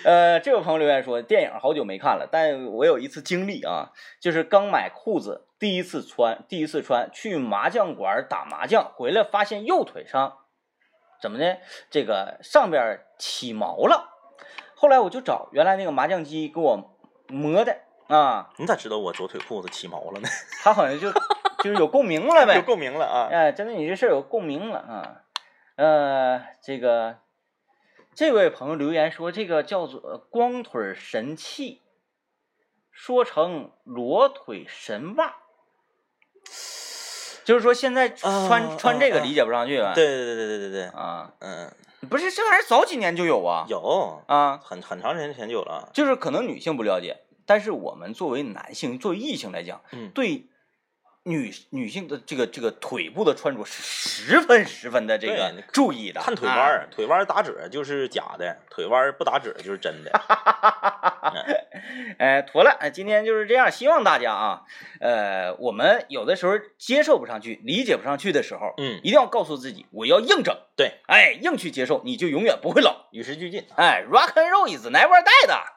[0.04, 10.38] 呃，这位朋友留言说，电影好久没看了，但我有一次经历啊，就是刚买裤子，第一次穿，第一次穿，去麻将馆打麻将，回来发现右腿上
[11.20, 11.56] 怎么呢，
[11.90, 14.12] 这个上边起毛了。
[14.74, 16.98] 后来我就找原来那个麻将机给我
[17.28, 20.28] 磨的啊，你咋知道我左腿裤子起毛了呢？
[20.62, 21.10] 他好像就
[21.62, 22.62] 就是有共鸣了呗 有。
[22.62, 23.28] 共鸣了啊！
[23.30, 25.22] 哎，真的，你这事儿有共鸣了啊。
[25.76, 27.18] 呃，这个
[28.14, 31.82] 这位朋友留言说，这个叫做光腿神器，
[32.90, 35.36] 说成裸腿神袜，
[37.46, 39.92] 就是说现在穿、啊穿这个啊理解不上去呗。
[39.94, 41.72] 对对对对对对对，啊，嗯，
[42.10, 43.64] 不是这玩意儿早几年就有啊。
[43.68, 45.88] 有啊，很很长时间前就有了。
[45.94, 50.46] 就是可能女性不了解，但是我们作为男性、作为异性来讲，嗯对
[51.22, 56.20] 女女性的这个这个腿部的穿着是十分十分的这个注意的。
[56.20, 60.10] 看腿弯腿弯儿打褶就是假的，腿弯儿不打褶就是真的。
[62.18, 63.70] 哎，妥了，哎，今天就是这样。
[63.70, 64.62] 希望大家啊，
[65.00, 70.56] 呃，我们有的时候接受不上去、理解不上去的时候，嗯，一定要告诉自己，我要硬整。
[70.76, 73.06] 对，哎，硬去接受，你就永远不会老。
[73.12, 73.64] 与时俱进。
[73.76, 75.75] 哎，rock and roll is never 的。